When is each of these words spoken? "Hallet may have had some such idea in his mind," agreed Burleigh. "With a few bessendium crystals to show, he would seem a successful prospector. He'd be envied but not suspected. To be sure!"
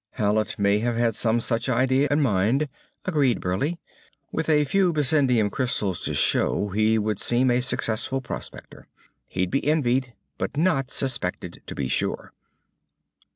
"Hallet 0.13 0.57
may 0.57 0.79
have 0.79 0.95
had 0.95 1.13
some 1.13 1.39
such 1.39 1.69
idea 1.69 2.07
in 2.09 2.17
his 2.17 2.23
mind," 2.23 2.67
agreed 3.05 3.39
Burleigh. 3.39 3.75
"With 4.31 4.49
a 4.49 4.65
few 4.65 4.91
bessendium 4.91 5.51
crystals 5.51 6.01
to 6.05 6.15
show, 6.15 6.69
he 6.69 6.97
would 6.97 7.19
seem 7.19 7.51
a 7.51 7.61
successful 7.61 8.19
prospector. 8.19 8.87
He'd 9.27 9.51
be 9.51 9.63
envied 9.63 10.15
but 10.39 10.57
not 10.57 10.89
suspected. 10.89 11.61
To 11.67 11.75
be 11.75 11.87
sure!" 11.87 12.33